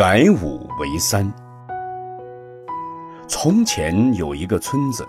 [0.00, 1.30] 改五为三。
[3.28, 5.06] 从前有一个村子，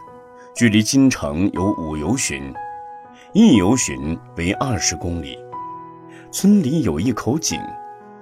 [0.54, 2.54] 距离京城有五由旬，
[3.32, 5.40] 一由旬为二十公里。
[6.30, 7.58] 村里有一口井，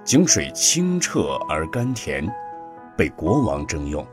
[0.04, 2.24] 井水清澈而甘甜，
[2.96, 4.06] 被国王征用。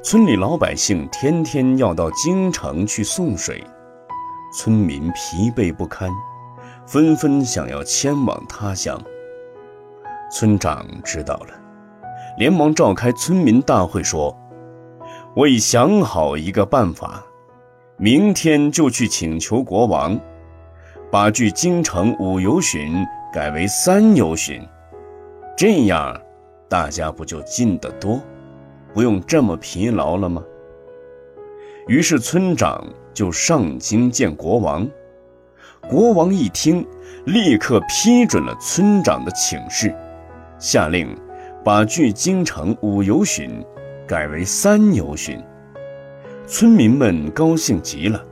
[0.00, 3.66] 村里老百姓天天要到京城去送水，
[4.54, 6.08] 村民疲惫不堪，
[6.86, 8.96] 纷纷想要迁往他乡。
[10.30, 11.54] 村长知道了，
[12.36, 14.36] 连忙召开村民大会，说
[15.34, 17.24] ：“我已想好一个办法，
[17.96, 20.18] 明天就去请求国王，
[21.10, 24.60] 把距京城五游旬改为三游旬，
[25.56, 26.20] 这样
[26.68, 28.20] 大家不就近得多，
[28.92, 30.42] 不用这么疲劳了吗？”
[31.88, 34.86] 于是村长就上京见国王。
[35.88, 36.86] 国王一听，
[37.24, 39.94] 立刻批准了村长的请示。
[40.58, 41.16] 下令
[41.64, 43.64] 把距京城五由旬
[44.06, 45.40] 改为三由旬，
[46.46, 48.24] 村民们高兴极了，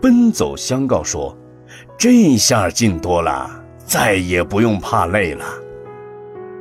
[0.00, 1.36] 奔走相告说
[1.98, 3.50] ：“这下近多了，
[3.84, 5.44] 再也不用怕累了。”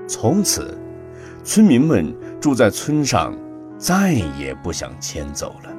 [0.08, 0.77] 从此，
[1.43, 3.38] 村民们住在村上，
[3.77, 5.69] 再也不想迁走了。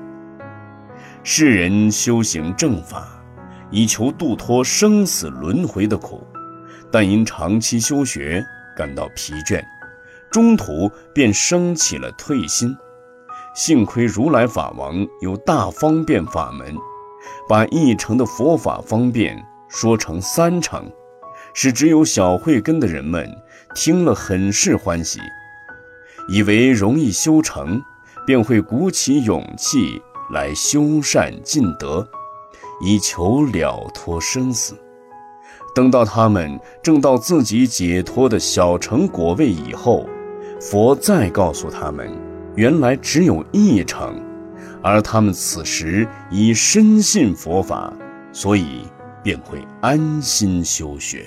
[1.22, 3.22] 世人修行正法，
[3.70, 6.24] 以求度脱生死轮回的苦，
[6.90, 8.44] 但因长期修学。
[8.76, 9.64] 感到疲倦，
[10.30, 12.76] 中途便生起了退心。
[13.54, 16.76] 幸亏如来法王有大方便法门，
[17.48, 20.92] 把一成的佛法方便说成三成，
[21.54, 23.26] 使只有小慧根的人们
[23.74, 25.18] 听了很是欢喜，
[26.28, 27.82] 以为容易修成，
[28.26, 32.06] 便会鼓起勇气来修善尽德，
[32.82, 34.76] 以求了脱生死。
[35.76, 40.08] 等到他们证到自己解脱的小成果位以后，
[40.58, 42.10] 佛再告诉他们，
[42.54, 44.18] 原来只有一成，
[44.82, 47.92] 而他们此时已深信佛法，
[48.32, 48.84] 所以
[49.22, 51.26] 便会安心修学。